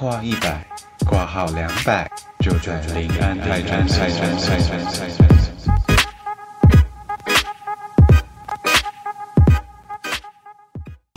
[0.00, 0.66] 话一百，
[1.06, 4.02] 挂号两百，就在临安泰诊所。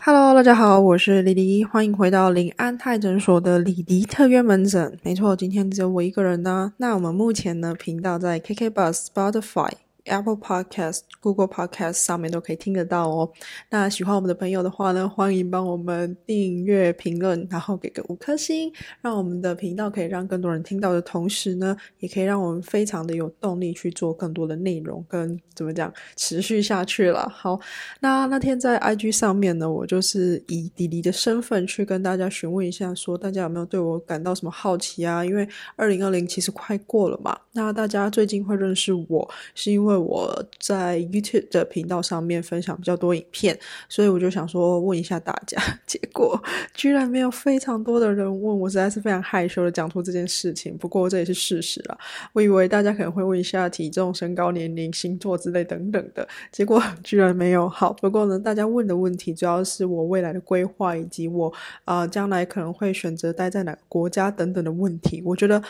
[0.03, 4.99] Hello，大家好，我是李黎，欢迎回到临安泰诊所的李黎特约门诊。
[5.01, 6.73] 没错，今天只有我一个人呢。
[6.75, 9.71] 那我们目前呢，频道在 KK Bus、Spotify。
[10.05, 13.31] Apple Podcast、Google Podcast 上面都可以听得到哦。
[13.69, 18.71] 那喜欢我们的朋友的话呢，欢迎帮我们订阅、评论，然后给个五颗星，
[19.01, 27.27] 让我们的频道可以让更多人听到的同时呢，也可以让我们非常的有动力去做更多的内容，跟怎么讲持续下去了。
[27.29, 27.59] 好，
[27.99, 35.23] 那那天在 IG 上面呢，我就是以迪迪的身份去跟大家询问一下，说大家有没有对我感到什么好奇啊？
[35.23, 39.93] 因为二零二零其实快过了嘛，那大家最近会认识我是因为。
[40.03, 46.37] 我在 YouTube 的频道上面分享比较多影片，所以我就想说问一下大家， 结果
[46.73, 50.77] 居然没有非常多的人问我，实在是非常害羞的讲出这件事情。
[50.77, 51.97] 不过这也是事实了，
[52.33, 57.69] 我以为大家可能会问一下体重、身高、年龄、星座之类等等的，结果 居然没有。
[57.69, 61.53] 好，不过呢，大家问的问题主要是我未来的规划以及我
[61.85, 65.61] 啊将来可能会选择待在哪个国家等等的问题，我觉得。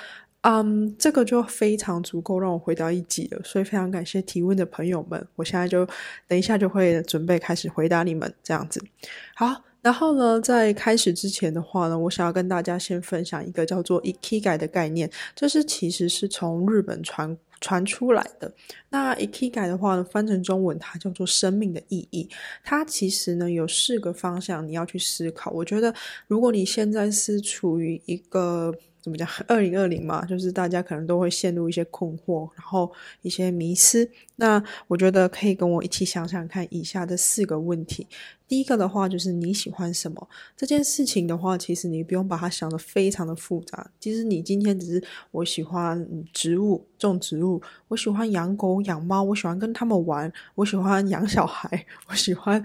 [0.44, 5.26] 嗯，这个就非常足够让我回答一集了，所以非常感谢提问的朋友们。
[5.38, 5.88] 我现在就
[6.28, 8.84] 等一下就会准备开始回答你们这样子。
[9.36, 18.54] 好，然后呢，在开始之前的话呢，我想要跟大家先分享一个叫做 “ikiga” 的概念，这是其实是从日本传传出来的。
[18.90, 22.28] 那 “ikiga” 的话呢，翻成中文它叫做生命的意义。
[22.66, 25.52] 它其实呢有四个方向你要去思考。
[25.52, 25.96] 我觉得
[26.28, 29.28] 如果你现在是处于一个怎么讲？
[29.48, 32.90] 二零二零嘛，就是大家可能都会陷入一些困惑，然后
[33.22, 34.10] 一些迷失。
[34.38, 38.08] 那我觉得可以跟我一起想想看以下的四个问题。
[38.48, 43.92] 第一个的话就是你喜欢什么这件事情的话，其实你不用把它想的非常的复杂。
[44.00, 52.64] 其实你今天只是我喜欢植物，种植物，我喜欢养狗养猫，我喜欢跟他们玩，我喜欢养小孩， 我喜欢。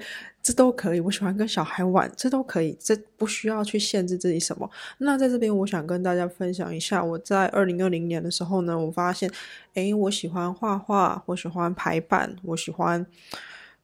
[0.48, 4.70] 这都可以，我喜欢跟小孩玩，这都可以，这不需要去限制自己什么。
[4.96, 9.30] 那在这边，我想跟大家分享一下，我在二零二零年的时候呢，我发现，
[9.74, 13.06] 诶，我喜欢画画，我喜欢排版，我喜欢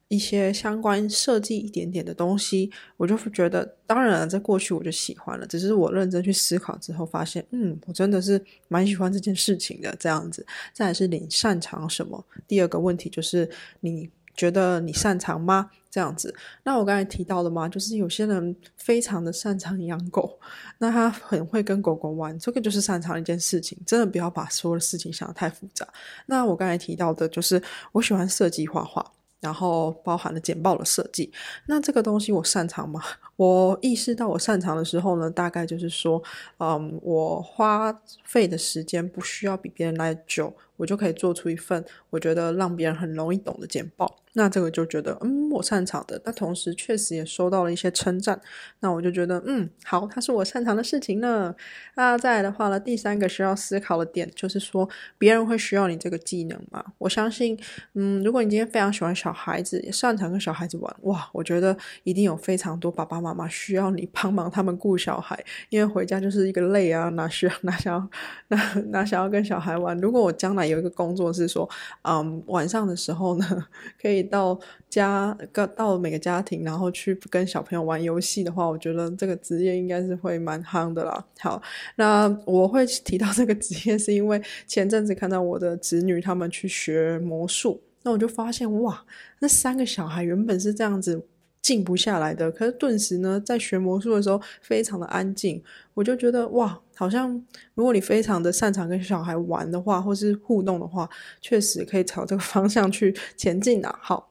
[0.07, 9.95] 一些相关设计一点点的东西，我就觉得，当然了，在过去我就喜欢了，只是我认真去思考之后，发现，嗯，我真的是蛮喜欢这件事情的。
[9.99, 10.43] 这样子，
[10.73, 12.25] 再来是你擅长什么？
[12.47, 13.47] 第二个问题就是
[13.81, 14.09] 你。
[14.35, 15.69] 觉得你擅长吗？
[15.89, 20.37] 这样子，那我刚才提到的嘛，就是有些人非常的擅长养狗，
[20.77, 23.77] 那他很会跟狗狗玩，这个就是擅长一件事情。
[23.85, 25.87] 真的不要把所有的事情想得太复杂。
[26.25, 27.61] 那我刚才提到的就是
[27.93, 29.09] 我喜欢设计画画，
[29.39, 31.31] 然后包含了简报的设计。
[31.65, 33.01] 那这个东西我擅长吗？
[33.37, 36.21] 我意识到我擅长的时候呢，大概就是说，
[36.57, 40.53] 嗯，我花费的时间不需要比别人来久。
[40.77, 48.39] 我就可以做出一份我觉得让别人很容易懂的简报，那这个就觉得嗯我擅长的，那同时确实也收到了一些称赞，
[48.79, 51.55] 那我就觉得嗯好，它是我擅长的事情呢。
[51.95, 54.87] 那再来的话呢，第三个需要思考的点就是说，
[55.17, 56.83] 别人会需要你这个技能吗？
[56.97, 57.57] 我相信，
[57.93, 68.09] 嗯，如果你今天非常喜欢小孩子，也擅长跟小孩子玩，哇，我觉得一定有非常多爸爸妈妈需要你帮忙他们顾小孩，因为回家就是一个累啊，哪需要哪想要
[68.49, 69.97] 哪哪想要跟小孩玩。
[69.99, 71.69] 如果我将来有一个工作是说，
[72.03, 73.65] 嗯，晚上的时候呢，
[74.01, 74.59] 可以到
[74.89, 75.37] 家，
[75.75, 81.25] 到每个家庭，然后去跟小朋友玩游戏的话，我觉得这个职业应该是会蛮夯的啦。
[81.39, 81.61] 好，
[81.95, 89.05] 那我会提到这个职业，是因为前阵子看到我的侄女他们去学魔术，那我就发现哇，
[89.39, 91.25] 那三个小孩原本是这样子。
[91.61, 95.59] 静不下来的，可是顿时呢，在学魔术的时候非常的安静，
[95.95, 97.29] 我就觉得哇，好像
[97.73, 101.09] 如果你非常的擅长跟小孩玩的话，或是互动的话，
[101.41, 103.99] 确实可以朝这个方向去前进啊。
[104.01, 104.29] 好，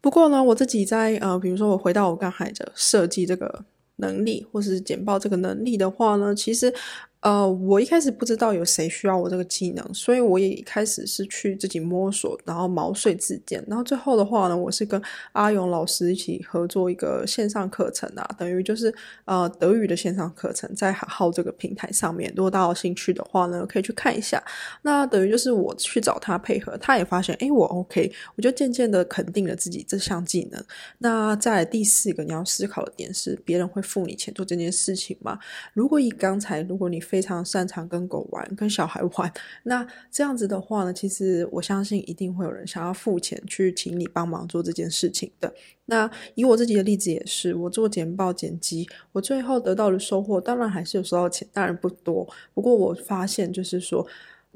[0.00, 3.64] 不过呢，我自己在呃，比如说我回到我刚才的设计这个
[3.96, 6.74] 能力，或是简报这个能力的话呢，其实。
[7.24, 13.64] 呃，我一开始不知道有谁需要我这个技能，所以我也一开始是去自己摸索，然后毛遂自荐。
[13.66, 15.00] 然后最后的话呢，我是跟
[15.32, 18.94] 阿勇老师一起合作一个线上课程啊，等于就是
[19.24, 24.44] 呃德语的线上课程，在好好这个平台上面，如果大家有兴趣的话呢，可以去看一下。
[24.82, 30.62] 那等于就是我去找他配合，他也发现哎我 OK，我就渐渐的肯定了自己这项技能。
[30.98, 35.38] 那在第四个你要思考的点是，别人会付你钱做这件事情吗？
[35.72, 37.02] 如果以刚才如果你。
[37.14, 39.32] 非常擅长跟狗玩、跟小孩玩。
[39.62, 45.54] 那这样子的话呢，其实我相信一定会有人想要付钱去请你帮忙做这件事情的。
[45.84, 52.28] 那以我自己的例子也是，我做简报剪辑，我最后得到的收获，当然还是有收到钱，当然不多。
[52.52, 54.04] 不过我发现，就是说，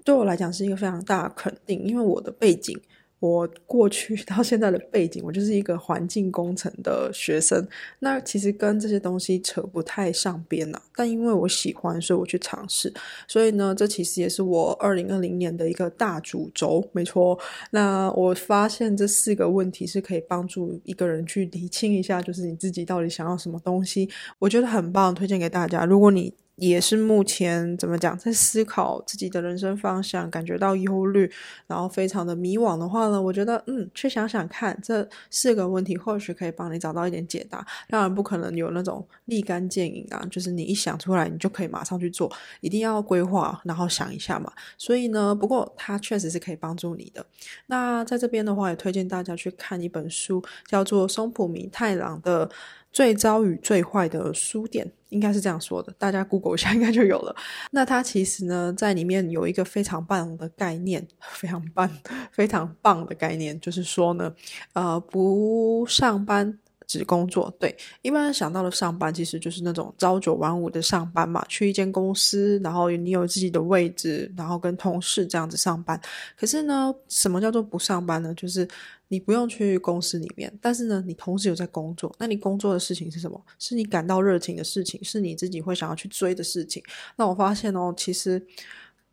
[0.03, 2.77] 对我来讲是一个非常大的肯定，因为我的背景。
[3.21, 7.67] 我过去 到现在的背景，我就是一个环境工程的学生。
[7.99, 10.81] 那其实跟这些东西扯不太上边呐。
[10.95, 12.93] 但因为我喜欢，所以我去尝试。
[13.27, 17.39] 所以呢，这其实也是我二零二零年的一个大主轴，没错。
[17.71, 24.09] 那我发现这四个问题是可以帮助一个人去理清一下，就是你自己到底想要什么东西。
[24.39, 25.85] 我觉得很棒，推荐给大家。
[25.85, 31.31] 如果你也是目前怎么讲，在思考自己的人生方向，感觉到忧虑，
[31.67, 37.65] 然后非常的迷惘的话呢，我觉得，嗯，去想想看这四个问题，或许可以帮你找到一点解答。
[37.89, 44.53] 当然不可能有那种立竿见影啊，就是你一想出来，你就可以马上去做，一定要规划，然后想一下嘛。
[44.77, 47.25] 所以呢，不过它确实是可以帮助你的。
[47.67, 52.51] 那在这边的话，也推荐大家去看一本书，叫做松浦弥太郎的。
[52.99, 57.33] 最糟与最坏的书店应该是这样说的，大家 Google 一下应该就有了。
[57.71, 61.89] 那它其实呢，在里面有一个非常棒的概念， 非常棒、
[62.33, 64.35] 非常棒的概念，就是说呢，
[64.73, 66.59] 呃，不上班
[66.89, 67.55] 只工作。
[67.61, 76.01] 对，一般想到的上班，其实就是那种朝九晚五的上班嘛，去一间公司，然后你有自己的位置，然后跟同事这样子上班。
[76.37, 78.35] 可是呢，什么叫做不上班呢？
[78.35, 78.67] 就是
[79.09, 82.11] 你不用去公司里面，但是呢，你同时有在工作。
[82.19, 83.39] 那你工作的事情是什么？
[83.59, 86.83] 是你感到热情的事情，是你自己会想要去追的事情。
[87.17, 88.43] 那我发现哦，其实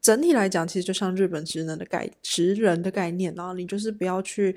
[0.05, 4.55] 整体来讲，其实就像日本职能的概职人的概念，然后你就是不要去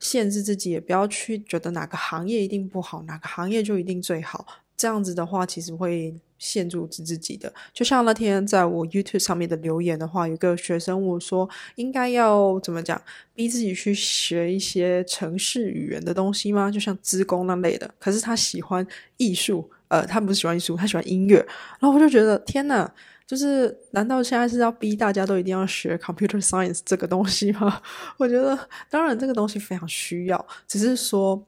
[0.00, 4.44] 限制自己，也不要去觉得哪个行业一定不好，哪个行业就一定最好。
[4.76, 6.12] 这样子的话，其实会。
[6.40, 13.02] 限制自己的，就像那天在我 YouTube 上面的留言的话，有个学生我说应该要怎么讲，
[13.34, 16.70] 逼自己去学一些城市语言的东西吗？
[16.70, 17.92] 就像资工那类的。
[17.98, 18.86] 可是他喜欢
[19.16, 21.44] 艺术，呃，他不是喜欢艺术，他喜欢音乐。
[21.80, 22.88] 然后我就觉得天呐，
[23.28, 27.80] 就是难道现在是要逼大家都一定要学 Computer Science 这个东西吗？
[28.18, 28.58] 我觉得
[28.90, 31.46] 当然这个东西非常需要，只是说。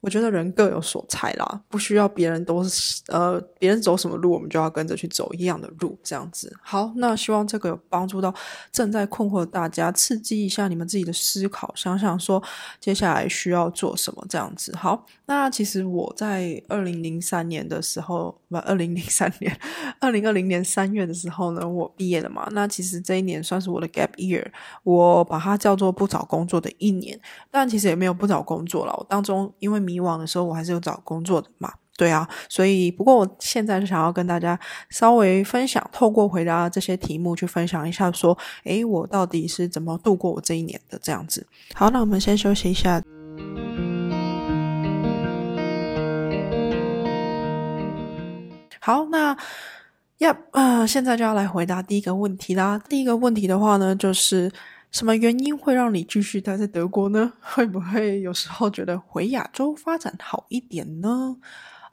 [0.00, 6.54] 我觉得人各有所才啦，不需要别人都是呃，别人走什么路，我们就要跟着去走一样的路，这样子。
[6.60, 8.34] 好，那希望这个有帮助到
[8.70, 12.42] 正在困惑大家，刺激一下你们自己的思考，想想说
[12.78, 14.76] 接下来需要做什么，这样子。
[14.76, 19.58] 好，那其实我在二零零三年的时候，不，二零零三年，
[19.98, 22.48] 二零二零年三月的时候呢，我毕业了嘛。
[22.52, 24.44] 那其实这一年算是我的 gap year，
[24.84, 27.18] 我把它叫做不找工作的一年，
[27.50, 28.94] 但其实也没有不找工作了。
[28.96, 34.58] 我当中因为迷惘的时候，我还是有找工作的嘛，对啊，所以不过我现在就想要跟大家
[34.90, 41.46] 稍微分享，透过回答这些题目去分享一下，说，诶，我到底是怎么度过我这一年的这样子。
[41.74, 43.02] 好，那我们先休息一下。
[48.84, 49.34] 好，那
[50.18, 52.78] 要，呃，现在就要来回答第一个问题啦。
[52.86, 54.52] 第一个问题的话呢，就是。
[54.90, 57.32] 什么原因会让你继续待在德国呢？
[57.42, 61.36] 会不会有时候觉得回亚洲发展好一点呢？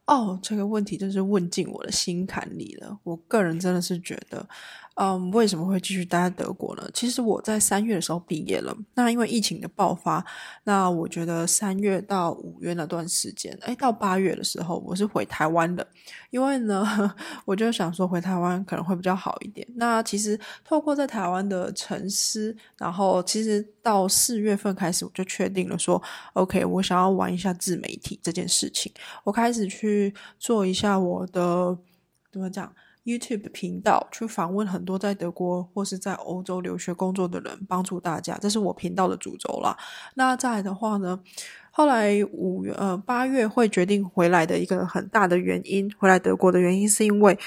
[0.06, 3.00] 哦，这个问题真是问进我的心坎里了。
[3.02, 4.48] 我个人真的是觉得。
[4.96, 6.88] 嗯，为什么会继续待在德国呢？
[6.94, 8.76] 其实我在三月的时候毕业了。
[8.94, 10.24] 那因为疫情的爆发，
[10.66, 15.88] 那我觉得三月到五月那段时间，哎，到八月的时候，我是回台湾的。
[16.30, 19.66] 因为呢， 我就想说回台湾可能会比较好一点。
[19.76, 26.02] 那其实透过在台湾的沉思，然后其实到四月份开始，我就确定了说
[26.33, 28.92] ，OK，我想要玩一下自媒体这件事情。
[29.24, 31.78] 我开始去做一下我的
[32.31, 32.71] 怎么讲
[33.04, 39.78] ？YouTube 频道去访问很多在德国或是在欧洲留学工作的人，帮助大家，这是我频道的主轴啦。
[40.16, 41.20] 那再来的话呢，
[41.72, 47.38] 后来五月呃八月会决定回来的一个很大的原因，回来德国的原因是因为。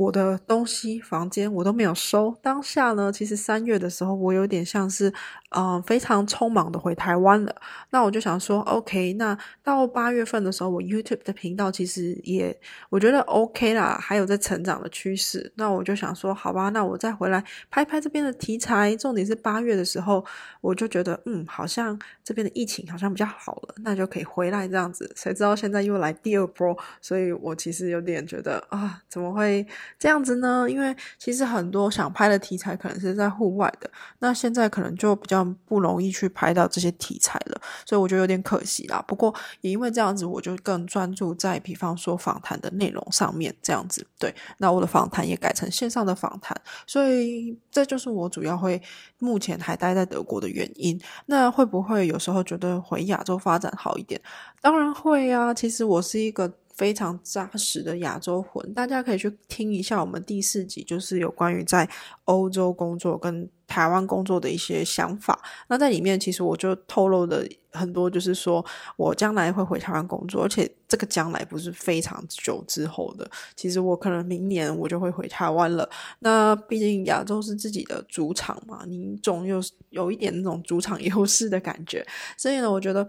[0.00, 2.34] 我的东西房间我都没有收。
[2.40, 5.12] 当下呢，其实三月的时候，我有点像是，
[5.54, 7.54] 嗯，非常匆忙的回台湾了。
[7.90, 15.52] 那我就想说，OK，那到八月份的时候，我 YouTube 的频道其实也我觉得 OK 啦，还有在成长的趋势。
[15.56, 18.96] 那我就想说，好吧，那我再回来拍拍这边的题材。
[18.96, 20.24] 重点是八月的时候，
[20.62, 25.12] 我就觉得，嗯，好像这边的疫情好像比较好了，那就可以回来这样子。
[25.14, 29.66] 谁知道现在又来第二波，所以我其实有点觉得啊，怎么会？
[29.98, 39.02] 这样子呢，因为其实很多想拍的题材可能是在户外的，那现在可能就比较不容易去拍到这些题材了，所以我觉得有点可惜啦。
[39.06, 44.34] 不过也因为这样子，我就更专注在比方说访谈的内容上面，这样子对。
[44.58, 46.56] 那我的访谈也改成线上的访谈，
[46.86, 48.80] 所以这就是我主要会
[49.18, 51.00] 目前还待在德国的原因。
[51.26, 54.20] 那会不会有时候觉得回亚洲发展好一点？
[54.60, 55.52] 当然会啊。
[55.52, 56.50] 其实我是一个。
[56.80, 61.86] 非常扎实的亚洲魂，大家可以去听一下我们第四集，就是有关于在
[62.24, 65.38] 欧洲工作跟台湾工作的一些想法。
[65.68, 68.64] 那在里面，其实我就透露的很多，就是说
[68.96, 73.30] 我将来会回台湾工作，而且这个将来不是非常久之后的。
[73.54, 75.86] 其实我可能明年我就会回台湾了。
[76.20, 79.60] 那毕竟亚洲是自己的主场嘛，你总有
[79.90, 82.02] 有一点那种主场优势的感觉。
[82.38, 83.06] 所以呢，我觉得。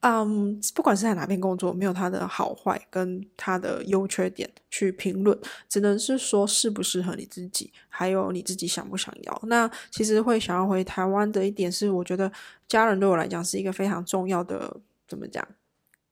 [0.00, 5.36] 嗯，不管是在哪边工作，没有它的好坏跟它的优缺点去评论，
[5.68, 9.42] 只能是说适不适合你自己，还有你自己想不想要。
[9.46, 12.30] 那其实会想要回台湾的一点是，我觉得
[12.68, 15.44] 家人对我来讲是一个非常重要的，怎么讲？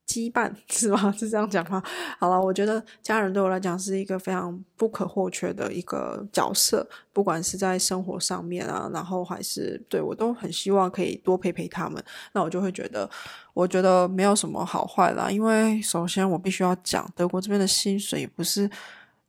[0.07, 1.13] 羁绊 是吗？
[1.17, 1.83] 是这样讲吗？
[2.17, 12.01] 好了，我觉得家人对我来讲是一个非常不可或缺的一个角色，不管是在生活上面啊，然后还是对我都很希望可以多陪陪他们。
[12.31, 13.09] 那我就会觉得，
[13.53, 18.69] 我觉得没有什么好坏啦，因为首先我必须要讲，德国这边的薪水也不是。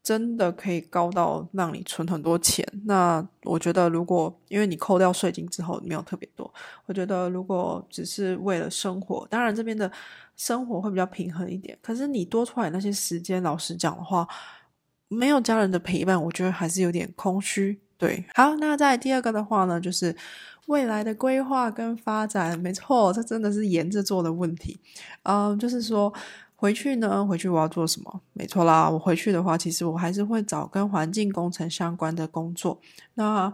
[0.08, 2.66] 真的可以高到让你存很多钱。
[2.86, 6.50] 那我觉得，如果因为你扣掉税金之后没有特别多，
[6.86, 9.92] 我觉得如果只是为了生活，当然这边的
[10.34, 11.76] 生活会比较平衡一点。
[11.82, 14.26] 可是你多出来那些时间，老实讲的话，
[15.08, 17.78] 没有家人的陪伴，我觉得还是有点空虚。
[17.98, 20.16] 对，好，那在第二个的话呢，就是
[20.68, 22.58] 未来的规划跟发展。
[22.58, 24.80] 没错，这真的是沿着做的问题。
[25.24, 26.10] 嗯，就是说。
[26.60, 27.24] 回去呢？
[27.24, 28.20] 回去我要做什么？
[28.32, 32.80] 没错啦，我回去的话，其实我还是会找跟环境工程相关的工作。
[33.14, 33.52] 那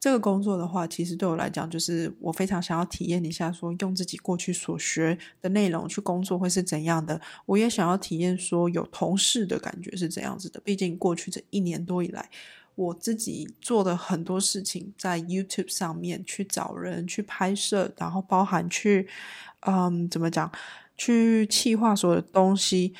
[0.00, 7.20] 这个工作的话，其实对我来讲，就是我非常想要体验一下，说用自己过去所学的内容去工作会是怎样的。
[7.44, 10.58] 我也想要体验说有同事的感觉是怎样子的。
[10.64, 12.26] 毕竟过去这一年多以来，
[12.74, 19.06] 我自己做的很多事情，在 YouTube 上面去找人去拍摄，然后包含去，
[19.60, 20.50] 嗯，怎么讲？
[20.96, 22.92] 去气化所有的东西，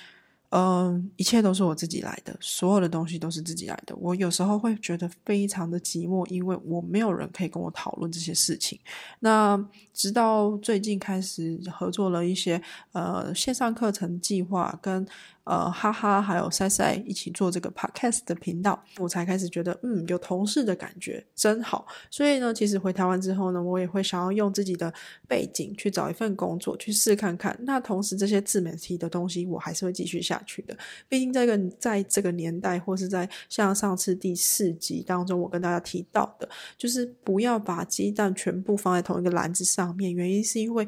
[0.51, 3.95] 嗯，一切都是我自己来的，所有的东西都是自己来的。
[3.97, 8.79] 我有时候会觉得非常的寂寞，因为我没有人可以跟我讨论这些事情。
[9.21, 9.63] 那
[9.93, 12.61] 直到最近开始合作了一些
[12.93, 15.07] 呃线上课程计划跟。
[15.47, 21.87] 呃，哈哈，还有赛赛一起做这个 podcast 的频道，我才开始觉得，嗯，有同事的感觉真好。
[22.11, 24.93] 所以呢，其实回台湾之后呢，我也会想要用自己的
[25.29, 27.57] 背景去找一份工作，去试看看。
[27.61, 30.77] 那同时，这些自媒体的东西，我还是会继续下去的。
[31.09, 40.13] 毕竟，这个在这个年代，或是在像上次第四集当中，我跟大家提到的，就是不要把鸡蛋全部放在同一个篮子上面。
[40.13, 40.85] 原因是因为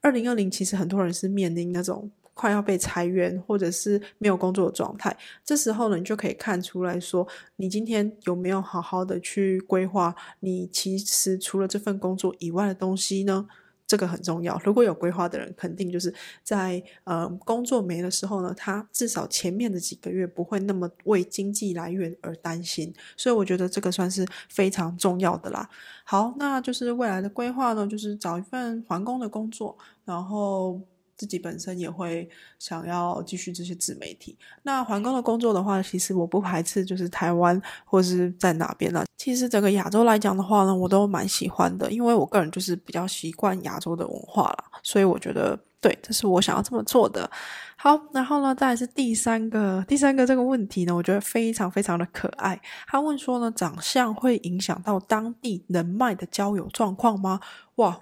[0.00, 2.10] 二零二零，其实很多人是面临那种。
[2.40, 13.46] 快要被裁员，或者是没有工作的状态，这时候呢，你就可以看出来说，你今天有没有好好的去规划你其实除了这份工作以外的东西呢？
[13.86, 14.58] 这个很重要。
[14.64, 22.94] 如果有规划的人，肯定就是在呃工作没的时候呢，他至少前面的几个月不会那么为经济来源而担心。
[23.18, 25.68] 所以我觉得这个算是非常重要的啦。
[26.04, 30.80] 好，那就是未来的规划呢，就是找一份环工的工作，然后。
[31.20, 32.26] 自己本身也会
[32.58, 34.38] 想要继续这些自媒体。
[34.62, 39.04] 那环工的工作的话，其实我不排斥，就是台湾或是在哪边呢？
[39.18, 47.30] 其实整个亚洲来讲的话呢，我都蛮喜欢的，因为我个人就是比较习惯亚洲的文化啦，所以我觉得对，这是我想要这么做的。
[47.76, 52.58] 好，然后呢，再来是第三个，第三个这个问题呢，我觉得非常非常的可爱。
[52.86, 57.40] 他问说呢，长相会影响到当地人脉的交友状况吗？
[57.74, 58.00] 哇，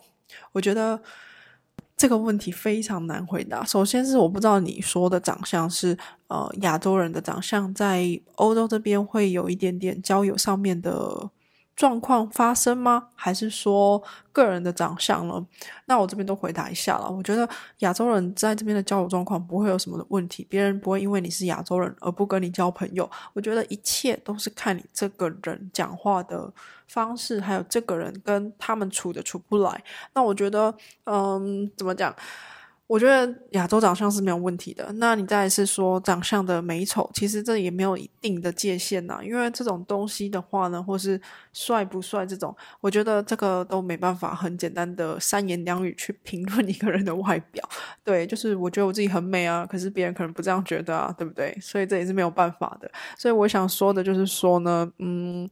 [0.52, 1.02] 我觉得。
[1.99, 3.62] 这个问题非常难回答。
[3.64, 11.31] 首先是我不知道你说的长相是呃亚洲人的长相，在欧洲这边会有一点点交友上面的。
[11.78, 13.06] 状况发生吗？
[13.14, 15.47] 还是说个人的长相呢？
[15.85, 17.08] 那我这边都回答一下了。
[17.08, 23.08] 我觉得亚洲人在这边的交友状况不会有什么的问题，别人不会因为你是亚洲人而不跟你交朋友。
[23.32, 26.52] 我觉得一切都是看你这个人讲话的
[26.88, 29.85] 方式，还有这个人跟他们处的处不来。
[30.14, 32.12] 那我觉得，嗯，怎么讲？
[32.88, 34.90] 我觉得亚洲长相是没有问题的。
[34.95, 39.21] 那你再是说长相的美丑，其实这也没有一定的界限呐。
[39.23, 41.21] 因为这种东西的话呢，或是
[41.52, 47.62] 帅不帅这种，我觉得这个都没办法很简单的三言两语去评论一个人的外表。
[48.02, 51.54] 对，就是我觉得我自己很美啊，可是别人可能不这样觉得啊，对不对？
[51.61, 52.90] 所以这也是没有办法的。
[53.18, 55.47] 所以我想说的就是说呢，嗯，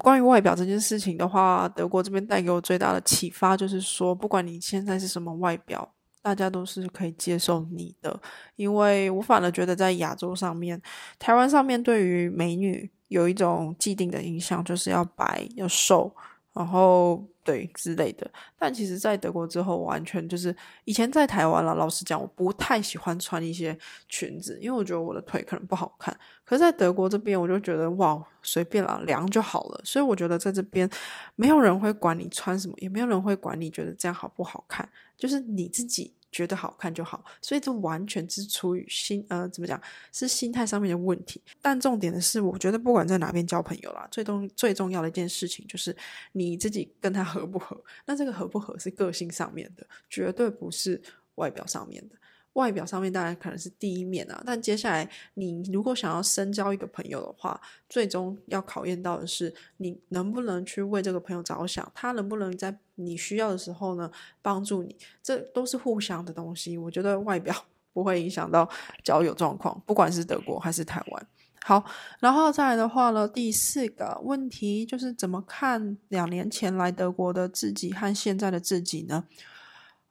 [0.00, 5.90] 关于外表这件事情的话，德国这边带给我最大的启发就是说，不管你现在是什么外表。
[6.24, 8.18] 大家都是可以接受你的，
[8.56, 10.80] 因为我反而觉得在亚洲上面，
[11.18, 16.16] 台湾上面对于美女有一种既定的印象，就是要白要瘦，
[16.54, 18.30] 然后对之类的。
[18.58, 21.74] 但其实，在德国之后，完全就是以前在台湾了。
[21.74, 23.76] 老实讲，我不太喜欢穿一些
[24.08, 26.16] 裙子，因为我觉得我的腿可能不好看。
[26.44, 29.80] 可是在德国这边，我就觉得哇，随便啦，凉就好了。
[29.84, 30.88] 所以我觉得在这边，
[31.34, 34.88] 没有人会管你穿什么，也没有人会管你觉得这样好不好看。
[35.16, 39.80] 就是你自己觉得好看就好，所以这完全是出于心呃怎么讲
[40.12, 41.40] 是心态上面的问题。
[41.62, 45.96] 但重点的是，我觉得不管在哪边交朋友啦，最重最重要的一件事情就是
[46.32, 47.80] 你自己跟他合不合。
[48.04, 51.00] 那这个合不合是个性上面的，绝对不是
[51.36, 52.16] 外表上面的。
[52.54, 66.78] 外表上面当然可能是第一面啊，但接下来你如果想要深交一个朋友的话，最终要考验到的是你能不能去为这个朋友着想，他能不能在你需要的时候呢帮助你，这都是互相的东西。
[66.78, 67.54] 我觉得外表
[67.92, 68.68] 不会影响到
[69.02, 71.26] 交友状况，不管是德国还是台湾。
[71.64, 71.82] 好，
[72.20, 79.24] 然后再来的话呢，第四个问题就是怎么看两年前来德国的自己和现在的自己呢？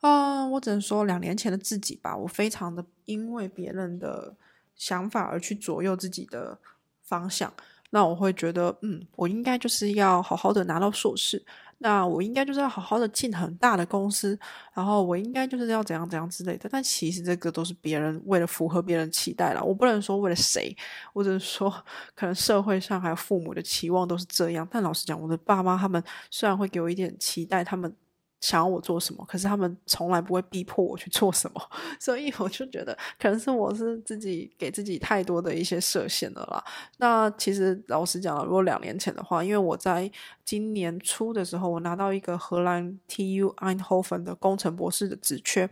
[0.04, 4.36] 嗯，我只能说两年前的自己吧，我非常的因为别人的
[4.76, 6.60] 想法而去左右自己的
[7.04, 7.54] 方向。
[7.92, 11.42] 那我会觉得，嗯，我应该就是要好好的拿到硕士，
[11.78, 14.38] 那我应该就是要好好的进很大的公司，
[14.74, 16.68] 然后我应该就是要怎样怎样之类的。
[16.70, 20.76] 但其实这个都是别人为了符合别人期待了，我不能说为了谁，
[21.14, 21.72] 我只是说
[22.14, 24.68] 可能社会上还有父母的期望都是这样。
[24.70, 27.96] 但老实讲，我的爸妈他们虽然会给我一点期待，他们。
[28.44, 36.62] 想要我做什么，可是他们从来不会逼迫我去做什么， 所以我就觉得可能是我是自己给自己太多的一些设限了啦。
[36.98, 40.12] 那其实老实讲，如果两年前的话，因为我在
[40.44, 45.70] 今年初的时候，我拿到一个荷兰 TU Eindhoven 的工程博士的职缺，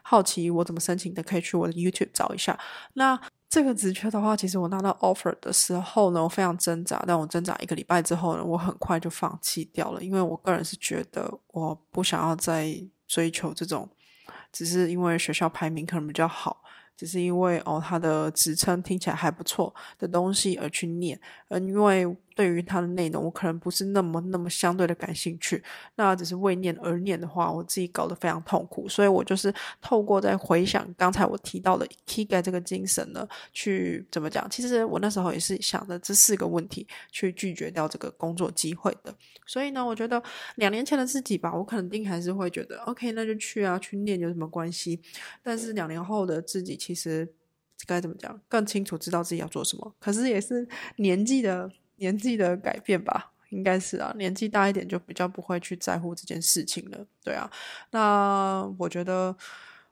[0.00, 2.58] 好奇我怎么申请的，可以去我的 YouTube 找一下。
[2.94, 7.02] 那这个职缺的话，其实我拿到 offer 的时候呢，我非常挣扎。
[7.06, 12.74] 但我挣扎一个礼拜之后呢，我很快就放弃掉了，因为我个人是觉得我不想要再
[13.06, 13.88] 追求这种，
[14.52, 16.62] 只是因为学校排名可能比较好。
[16.96, 25.60] 只是因为哦，他的职称听起来还不错的东西而去念，嗯，因为对于它的内容，我可能不是那么那么相对的感兴趣。
[25.96, 28.88] 那只是为念而念的话，我自己搞得非常痛苦。
[28.88, 34.48] 所以我就是透过在回想刚才我提到的 k i g a 这个精神呢，去怎么讲？
[34.48, 39.12] 其实我那时候也是想着这四个问题去拒绝掉这个工作机会的。
[39.44, 40.22] 所以呢，我觉得
[40.56, 45.00] 两年前的自己吧，我肯定还是会觉得 OK，那就去啊，去念有什么关系？
[45.42, 46.76] 但是两年后的自己。
[46.76, 47.26] 其实
[47.86, 49.94] 该怎么讲，更清楚知道自己要做什么。
[49.98, 57.06] 可是也是年纪的年纪的改变吧，应该是啊，年纪大一点就比较不会去在乎这件事情了。
[57.24, 57.50] 对啊，
[57.90, 59.36] 那我觉得，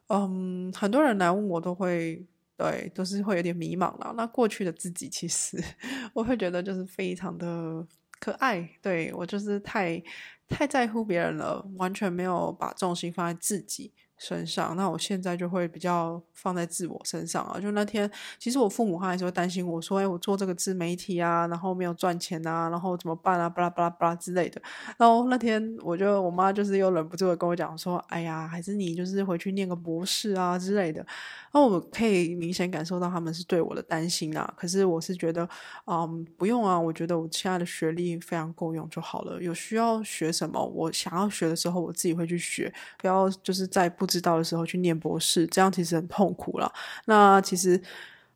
[0.08, 2.24] 嗯，很多人来问我都会，
[2.56, 4.14] 对，都是会有点迷茫了。
[4.16, 5.62] 那过去的自己，其实
[6.14, 7.86] 我会觉得就是非常的
[8.20, 8.68] 可爱。
[8.82, 10.02] 对我就是太
[10.48, 13.92] 太在乎别人了，完全没有把重心放在自己。
[14.16, 17.58] 身上，那我现在就会比较放在自我身上啊。
[17.60, 23.48] 就那天，其实我父母他还是会担心我说：“哎，我做这个自媒体啊，然后没有赚钱啊，然后怎么办啊？
[23.48, 24.62] 巴拉巴拉巴拉之类的。”
[24.96, 31.04] 然后那天，我就我妈就是又忍不住的跟我讲说：“哎呀，还是你就是回去念个博士啊之类的。”
[31.52, 34.54] 那我可以明显感受到他们是对我的担心啊。
[34.56, 35.48] 可是我是觉得，
[35.86, 39.42] 嗯，不用啊，我觉得我现在的学历非常够用就好了。
[39.42, 44.03] 有需要学什么，我想要学的时候，我自己会去学，不要就是在不。
[44.04, 46.70] 不知道的时候去念博士，这样其实很痛苦了。
[47.06, 47.80] 那其实，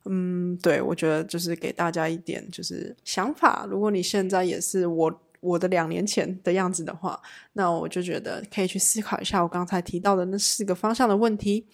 [0.05, 3.67] 嗯，对我觉得就是给大家一点就是想法。
[3.69, 7.21] 如果你现在也是我我的两年前的样子的话，
[7.53, 11.67] 那我就觉得可以去思考一下我刚才提到的那四个方向的问题。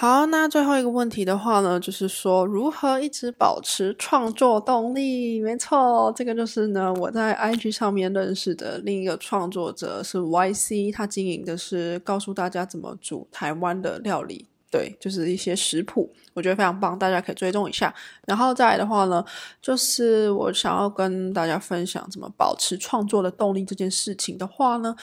[0.00, 5.40] 好，那最后一个问题的话呢，就是说如何一直保持创作动力？
[5.40, 17.92] 没错，这个就是呢，我在 IG 上面认识的另一个创作者是 YC，他经营的是告诉大家怎么煮台湾的料理，对，就是一些食谱，我觉得非常棒，大家可以追踪一下。
[18.24, 19.24] 然后再来的话呢，
[19.60, 24.94] 就是我想要跟大家分享怎么保持创作的动力这件事情的话呢，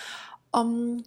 [0.51, 1.03] 嗯。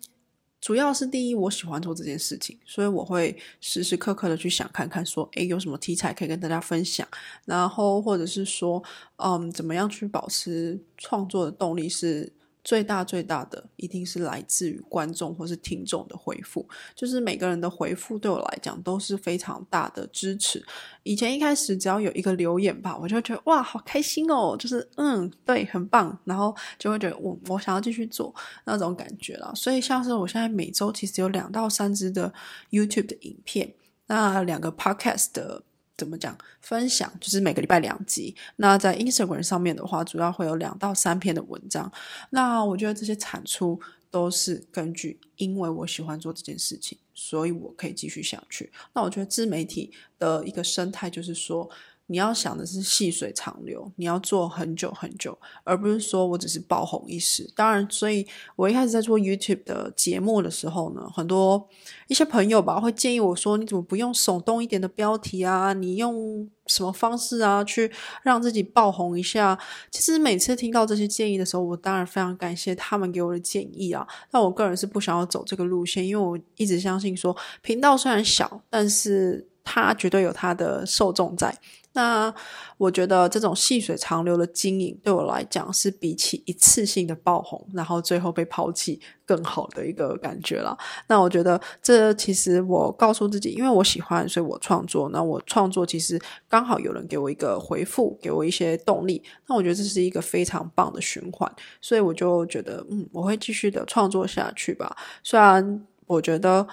[0.60, 7.06] 主要是第一，我喜欢做这件事情，所以我会时时刻刻的去想看看，说，诶，有什么题材可以跟大家分享，
[7.44, 8.82] 然后或者是说，
[9.16, 12.32] 嗯，怎么样去保持创作的动力是。
[12.64, 20.64] 最大最大的一定是来自于观众或是听众的回复，就是每个人的回复对我来讲都是非常大的支持。
[21.02, 29.52] 以前一开始只要有一个留言吧，我就觉得哇，好开心哦，就是嗯，对，很棒，然后就会觉得我我想要继续做那种感觉了。
[29.54, 32.32] 所以像是我现在每周其实有两到三支的
[32.70, 33.72] YouTube 的影片，
[34.06, 35.62] 那两个 Podcast 的。
[35.98, 36.34] 怎么讲？
[36.62, 38.34] 分享就是每个礼拜两集。
[38.56, 41.92] 那在 Instagram 上面的话，主要会有两到三篇的文章。
[42.30, 43.78] 那我觉得这些产出
[44.10, 48.72] 都是根据，因为我喜欢做这件事情，所以我可以继续下去。
[48.94, 51.68] 那我觉得自媒体的一个生态就是说。
[52.10, 57.48] 你要想的是细水长流，你要做很久很久，而不是说我只是爆红一时。
[57.54, 61.68] 当然，所以我一开始在做 YouTube 的节目的时候呢，很多
[62.06, 65.74] 一些朋友吧会建议我说：“你怎么不用耸动一点的标题啊？
[65.74, 67.92] 你用什么方式啊，去
[68.22, 69.58] 让自己爆红一下？”
[69.92, 74.08] 其实每次听到这些建议的时候，我当然非常感谢他们给我的建议啊。
[74.30, 81.54] 但我个人是不想要走这个路线，因为我一直相信说，频道虽然小，但是它绝对有它的受众在。
[81.98, 82.32] 那
[82.76, 90.78] 我觉得这种细水长流的经营，对我来讲是比起一次性的爆红，然后最后被抛弃更好的一个感觉了。
[91.08, 95.08] 那我觉得这其实我告诉自己，因为我喜欢，所以我创作。
[95.08, 96.16] 那我创作其实
[96.48, 99.20] 刚好有人给我一个回复，给我一些动力。
[99.48, 104.96] 那我觉得这是一个非常棒的循环，所以我就觉得，嗯，我会继续的创作下去吧。
[105.24, 106.64] 虽然我觉得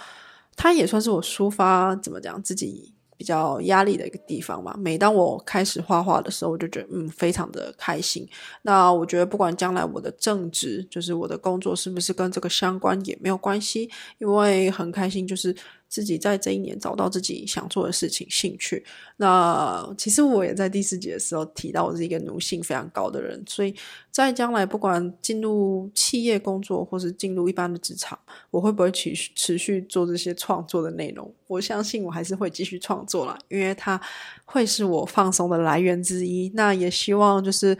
[0.55, 2.93] 它也算是我抒发怎么讲自己。
[3.17, 4.75] 比较压力的一个地方嘛。
[4.77, 8.27] 每当我开始画画的时候，我就觉得嗯，非常的开心。
[8.63, 15.55] 那我觉得不管将来我的正职，就是我的工作是不是跟这个相关，也没有关系，因为很开心，就是。
[15.95, 18.83] 自己在这一年找到自己想做的事情、兴趣。
[19.15, 23.73] 那其实我也在第四节的时候提到，我是一个奴性非常高的人，所以
[24.11, 28.19] 在将来不管进入企业工作，或是进入一般的职场，
[28.51, 31.33] 我会不会持续持续做这些创作的内容？
[31.47, 33.99] 我相信我还是会继续创作啦，因为它
[34.43, 36.51] 会是我放松的来源之一。
[36.53, 37.77] 那也希望就是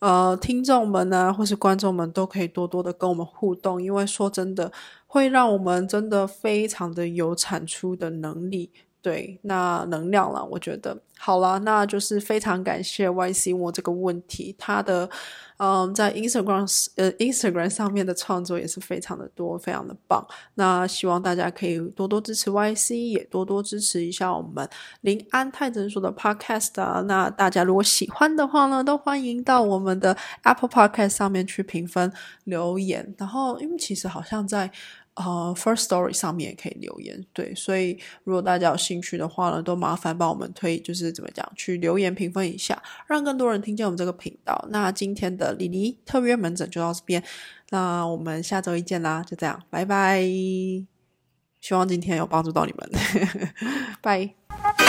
[0.00, 4.72] 呃，听众们呢，或是观众们都可以多多的跟我们互动，因为说真的。
[5.10, 8.70] 会让我们真的非常的有产出的能力，
[9.08, 15.08] 对，那能量了，我觉得好了，那就是非常感谢 Y C 我这个问题，他的。
[15.60, 20.24] 嗯，在 Instagram 呃 Instagram 上面的创作也是非常的多，非常的棒。
[20.54, 24.68] 那希望大家可以多多支持 YC，也多多支持一下我们
[25.00, 27.02] 林安泰诊所的 Podcast。
[27.06, 32.12] 那大家如果喜欢的话呢，都欢迎到我们的 Apple Podcast 上面去评分
[32.44, 33.12] 留言。
[33.18, 34.70] 然后，因为其实好像在。
[35.18, 44.68] 呃，First Story 上面也可以留言，对，所以如果大家有兴趣的话呢，都麻烦帮我们推，就是怎么讲，去留言评分一下，让更多人听见我们这个频道。
[44.70, 47.20] 那今天的李黎特约门诊就到这边，
[47.70, 50.22] 那我们下周一见啦，就这样，拜拜。
[51.60, 52.88] 希望今天有帮助到你们，
[54.00, 54.87] 拜。